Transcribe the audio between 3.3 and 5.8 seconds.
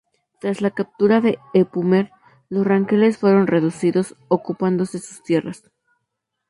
reducidos, ocupándose sus tierras.